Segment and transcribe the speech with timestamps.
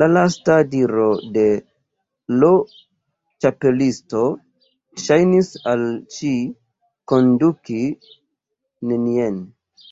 [0.00, 1.06] La lasta diro
[1.36, 1.46] de
[2.42, 2.50] l'
[3.44, 4.22] Ĉapelisto
[5.06, 5.82] ŝajnis al
[6.18, 6.30] ŝi
[7.14, 7.80] konduki
[8.92, 9.42] nenien.